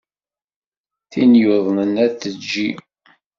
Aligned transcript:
Tin 1.11 1.31
yuḍnen 1.41 1.93
ad 2.05 2.13
tejji. 2.21 2.69